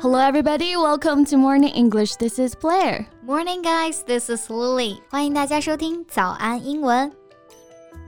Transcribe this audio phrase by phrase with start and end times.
[0.00, 0.76] Hello, everybody.
[0.76, 2.16] Welcome to Morning English.
[2.16, 3.06] This is Blair.
[3.22, 4.04] Morning, guys.
[4.04, 5.00] This is Lily.
[5.08, 7.19] 欢迎大家收听早安英文。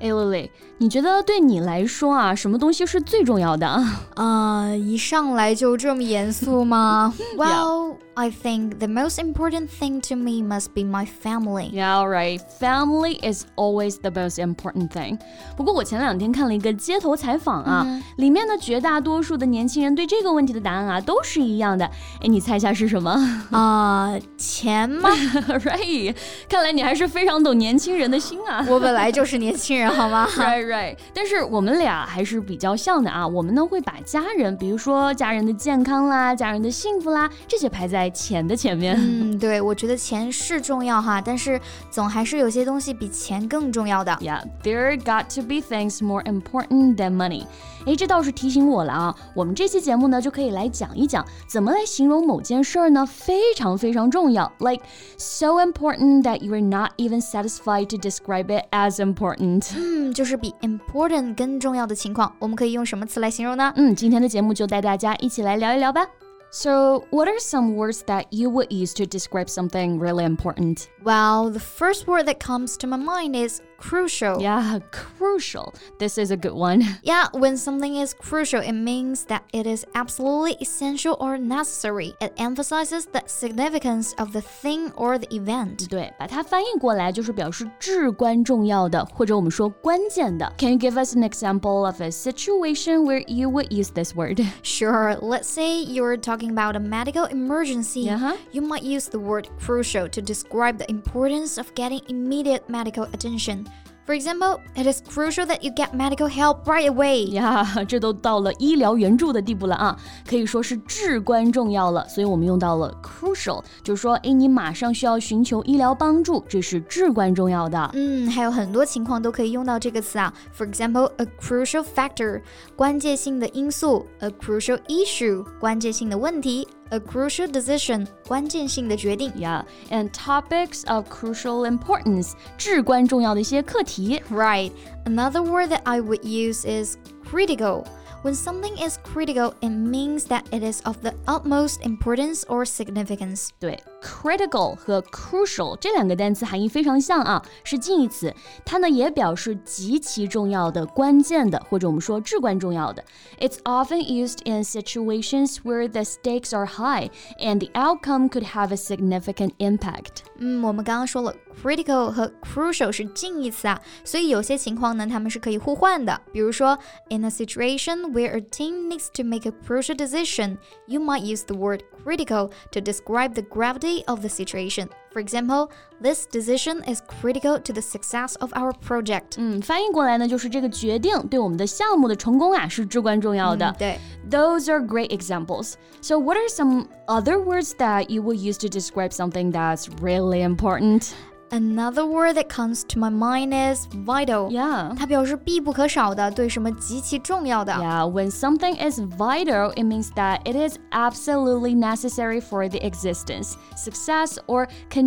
[0.00, 3.66] 哎，Lily，你觉得对你来说啊，什么东西是最重要的？
[4.14, 7.96] 啊，一上来就这么严肃吗？Well.
[8.14, 11.70] I think the most important thing to me must be my family.
[11.70, 12.40] Yeah, right.
[12.60, 15.18] Family is always the most important thing.
[15.56, 21.86] 不过我前两天看了一个街头采访啊，嗯、里面的绝大多数的年轻人对这个问题的答案啊都是一样的。
[22.20, 23.10] 哎，你猜一下是什么？
[23.52, 26.14] 啊、uh,，钱吗？Right.
[26.46, 28.66] 看来你还是非常懂年轻人的心啊。
[28.68, 30.27] 我本来就是年轻人，好吗？
[30.35, 30.97] Right, right.
[31.13, 33.27] 但是我们俩还是比较像的啊。
[33.27, 38.95] 我们呢会把家人，比如说家人的健康啦、家人的幸福啦，这些排在钱的前面。
[38.97, 41.59] 嗯，对，我觉得钱是重要哈，但是
[41.89, 44.11] 总还是有些东西比钱更重要的。
[44.21, 47.45] Yeah, there got to be things more important than money.
[47.85, 49.15] 哎，这倒是提醒我了啊！
[49.35, 53.05] 我们这期节目呢，就可以来讲一讲怎么来形容某件事儿呢？
[53.05, 54.83] 非常非常重要，like
[55.17, 59.69] so important that you are not even satisfied to describe it as important。
[59.80, 63.72] 嗯，就是比 important 更重要的情况，我们可以用什么词来形容呢？
[63.76, 66.06] 嗯，今天的节目就带大家一起来聊一聊吧。
[66.51, 70.89] So, what are some words that you would use to describe something really important?
[71.03, 74.41] Well, the first word that comes to my mind is crucial.
[74.41, 75.73] Yeah, crucial.
[75.99, 76.81] This is a good one.
[77.03, 82.13] Yeah, when something is crucial, it means that it is absolutely essential or necessary.
[82.21, 85.89] It emphasizes the significance of the thing or the event.
[85.89, 90.51] 对，把它翻译过来就是表示至关重要的，或者我们说关键的。
[90.57, 94.41] Can you give us an example of a situation where you would use this word?
[94.63, 95.17] Sure.
[95.21, 98.36] Let's say you're talking talking about a medical emergency, uh -huh.
[98.52, 103.68] you might use the word crucial to describe the importance of getting immediate medical attention.
[104.05, 107.31] For example, it is crucial that you get medical help right away.
[107.31, 109.97] 呀，这都到了医疗援助的地步了啊，
[110.29, 112.07] 可以说是至关重要了。
[112.07, 117.89] 所以我们用到了 crucial，就是说，哎，你马上需要寻求医疗帮助，这是至关重要的。
[117.95, 120.31] 嗯，还有很多情况都可以用到这个词啊。
[120.55, 122.43] For example, a crucial factor，
[122.75, 126.67] 关键性的因素；a crucial issue，关键性的问题。
[126.91, 129.31] a crucial decision 关键性的决定。
[129.33, 134.21] Yeah, and topics of crucial importance 至关重要的一些课题。
[134.29, 134.71] Right.
[135.05, 136.97] Another word that I would use is
[137.29, 137.85] critical.
[138.23, 143.49] When something is critical, it means that it is of the utmost importance or significance.
[143.59, 148.33] 对 ，critical 和 crucial 这两个单词含义非常像啊，是近义词。
[148.63, 153.03] 它呢也表示极其重要的、关键的，或者我们说至关重要的。
[153.39, 158.77] It's often used in situations where the stakes are high and the outcome could have a
[158.77, 160.23] significant impact.
[160.37, 166.19] 嗯，我们刚刚说了 critical 和 crucial 是近义词啊，所以有些情况呢，它们是可以互换的。
[166.31, 166.77] 比如说，
[167.09, 170.57] in a situation where a team needs to make a crucial decision,
[170.87, 174.89] you might use the word critical to describe the gravity of the situation.
[175.11, 175.69] For example,
[176.01, 179.37] this decision is critical to the success of our project.
[179.37, 183.65] 嗯，翻译过来呢，就是这个决定对我们的项目的成功啊是至关重要的。
[183.67, 185.75] 嗯、对，Those are great examples.
[186.01, 190.43] So, what are some other words that you will use to describe something that's really
[190.43, 191.13] important?
[191.51, 194.49] Another word that comes to my mind is vital.
[194.49, 194.95] Yeah.
[194.97, 197.71] 它表示必不可少的，对什么极其重要的。
[197.71, 204.37] Yeah, when something is vital, it means that it is absolutely necessary for the existence, success,
[204.47, 204.98] or continuation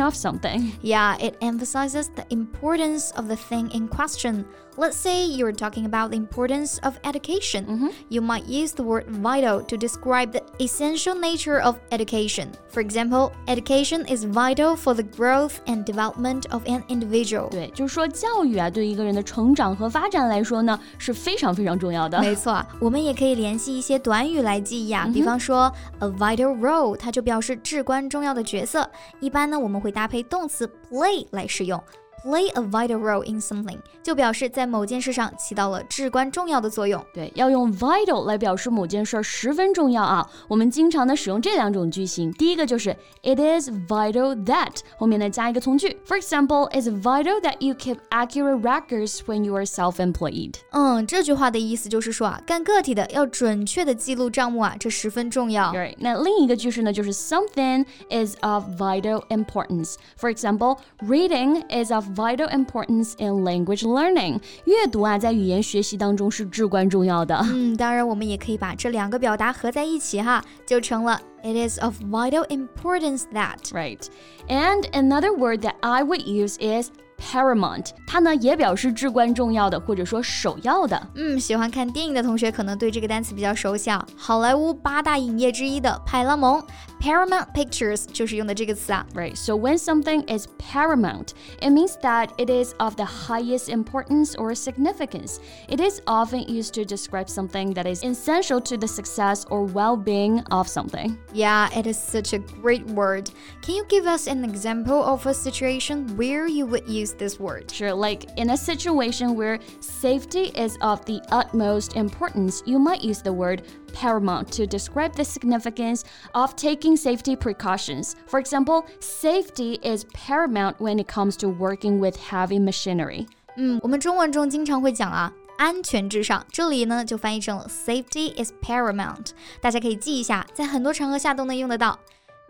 [0.00, 0.72] of something.
[0.82, 4.46] Yeah, it emphasizes the importance of the thing in question.
[4.79, 7.65] Let's say you're talking about the importance of education.
[7.65, 7.91] Mm -hmm.
[8.09, 12.49] You might use the word vital to describe the essential nature of education.
[12.71, 17.49] For example, education is vital for the growth and development of an individual.
[17.49, 22.19] 对，就是说教育啊，对一个人的成长和发展来说呢，是非常非常重要的。
[22.19, 28.87] 没错，我们也可以联系一些短语来记忆啊，比方说 a vital role，它就表示至关重要的角色。
[29.19, 31.81] 一般呢，我们会搭配动词 play 来使用。
[32.23, 37.03] play a vital role in something，就表示在某件事上起到了至关重要的作用。
[37.13, 40.27] 对，要用 vital 来表示某件事十分重要啊。
[40.47, 42.89] 我们经常的使用这两种句型，第一个就是
[43.21, 45.95] It is vital that 后面呢加一个从句。
[46.07, 50.55] For example, it's vital that you keep accurate records when you are self-employed。
[50.71, 55.71] 嗯，这句话的意思就是说啊，干个体的要准确的记录账目啊，这十分重要。
[55.71, 64.39] Right，那另一个句式呢就是 Something is of vital importance。For example, reading is of vital importance in language learning。
[64.65, 67.35] 阅读啊，在语言学习当中是至关重要的。
[67.51, 73.59] 嗯，当然我们也可以把这两个表达合在一起哈，就成了 It is of vital importance that.
[73.71, 74.05] Right.
[74.47, 81.07] And another word that I would use is paramount，它呢也表示至关重要的或者说首要的。
[81.15, 84.05] 嗯，喜欢看电影的同学可能对这个单词比较熟悉啊。
[84.15, 86.63] 好莱坞八大影业之一的派拉蒙
[87.01, 89.03] （Paramount Pictures） 就是用的这个词啊。
[89.15, 89.35] Right.
[89.35, 91.29] So when something is paramount,
[91.59, 95.37] it means that it is of the highest importance or significance.
[95.67, 100.43] It is often used to describe something that is essential to the success or well-being
[100.51, 101.17] of something.
[101.33, 103.31] Yeah, it is such a great word.
[103.63, 107.69] Can you give us an example of a situation where you would use this word?
[107.71, 113.21] Sure, like in a situation where safety is of the utmost importance, you might use
[113.21, 113.63] the word
[113.93, 116.03] paramount to describe the significance
[116.33, 118.15] of taking safety precautions.
[118.27, 123.27] For example, safety is paramount when it comes to working with heavy machinery.
[123.57, 129.31] 嗯，我们中文中经常会讲啊，安全至上，这里呢就翻译成了 safety is paramount。
[129.59, 131.97] 大家可以记一下，在很多场合下都能用得到。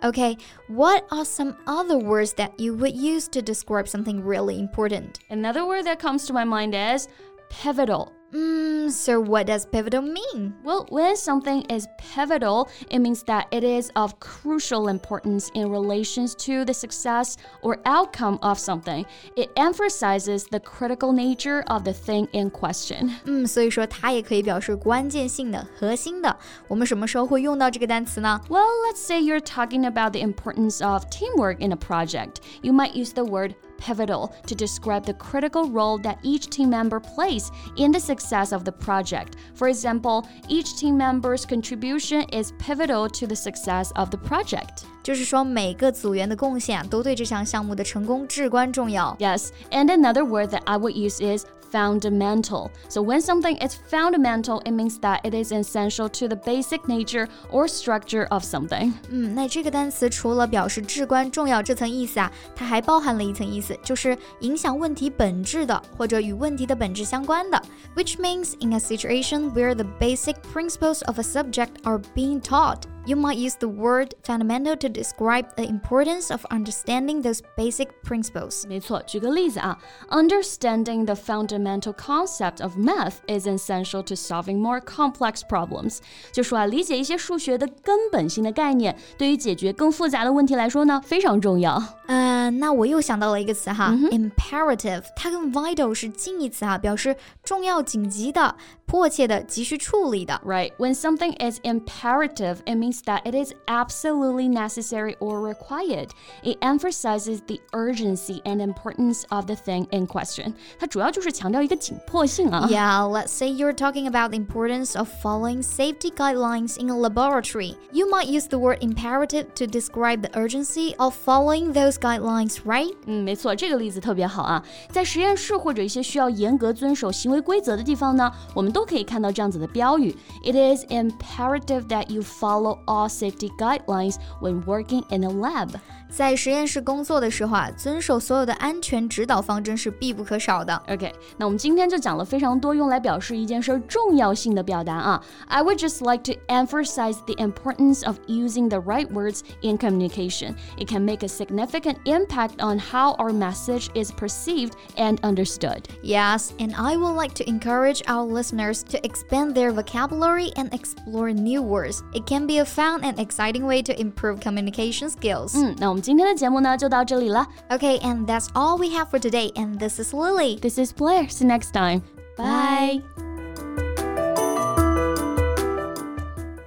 [0.04, 5.20] Okay, what are some other words that you would use to describe something really important?
[5.30, 7.06] Another word that comes to my mind is
[7.50, 8.12] pivotal.
[8.33, 10.53] Mm, so what does pivotal mean?
[10.61, 16.35] Well, when something is pivotal, it means that it is of crucial importance in relations
[16.45, 19.05] to the success or outcome of something.
[19.37, 23.11] It emphasizes the critical nature of the thing in question.
[23.23, 26.37] 嗯，所以说它也可以表示关键性的、核心的。
[26.67, 28.41] 我们什么时候会用到这个单词呢？
[28.49, 32.41] Well, let's say you're talking about the importance of teamwork in a project.
[32.61, 36.99] You might use the word pivotal to describe the critical role that each team member
[36.99, 39.35] plays in the success of the project.
[39.53, 44.85] For example, each team member's contribution is pivotal to the success of the project.
[45.03, 49.15] 就是说每个组员的贡献啊都对这项项目的成功至关重要。
[49.19, 52.71] Yes, and another word that I would use is fundamental.
[52.87, 57.27] So when something is fundamental, it means that it is essential to the basic nature
[57.51, 58.93] or structure of something.
[59.09, 67.61] 嗯，那这个单词除了表示至关重要这层意思啊，它还包含了一层意思，就是影响问题本质的或者与问题的本质相关的。
[67.95, 72.83] Which means in a situation where the basic principles of a subject are being taught.
[73.05, 78.67] You might use the word fundamental to describe the importance of understanding those basic principles.
[78.67, 79.77] 没错，举个例子啊，
[80.09, 85.99] Understanding the fundamental concept of math is essential to solving more complex problems。
[86.33, 91.81] 就说啊，理解一些数学的根本性的概念，对于解决更复杂的问题来说呢，非常重要。
[92.07, 98.53] 呃，那我又想到了一个词哈、i m p e r a t i v e 它跟 vital 是近义词哈，表示重要、紧急的、
[98.91, 100.39] 迫切的、急需处理的。
[100.45, 100.71] Right.
[100.77, 106.09] When something is imperative, it means that it is absolutely necessary or required.
[106.41, 110.53] It emphasizes the urgency and importance of the thing in question.
[110.79, 112.67] 它主要就是强调一个紧迫性啊。
[112.69, 117.75] Yeah, let's say you're talking about the importance of following safety guidelines in a laboratory.
[117.91, 122.95] You might use the word imperative to describe the urgency of following those guidelines, right?
[123.05, 124.63] 嗯，没错，这个例子特别好啊。
[124.89, 135.69] 在实验室或者一些需要严格遵守行为规则的地方呢，我们都 可以看到这样子的标语：It is imperative that you follow all safety guidelines when working in a lab.
[136.09, 140.73] 在实验室工作的时候啊，遵守所有的安全指导方针是必不可少的。
[140.87, 145.21] OK，那我们今天就讲了非常多用来表示一件事儿重要性的表达啊。
[145.47, 150.55] I would just like to emphasize the importance of using the right words in communication.
[150.77, 155.81] It can make a significant impact on how our message is perceived and understood.
[156.01, 158.25] Yes, and I would like to encourage our
[158.61, 162.03] listeners to expand their vocabulary and explore new words.
[162.13, 165.55] It can be a fun and exciting way to improve communication skills.
[165.55, 167.47] 嗯，那我们今天的节目呢就到这里了。
[167.69, 169.51] Okay, and that's all we have for today.
[169.53, 170.59] And this is Lily.
[170.59, 171.27] This is Blair.
[171.29, 172.03] See you next time.
[172.37, 173.01] Bye.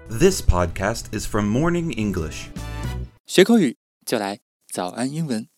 [0.08, 2.49] This podcast is from Morning English.
[3.26, 4.40] 学口语就来
[4.72, 5.50] 早安英文。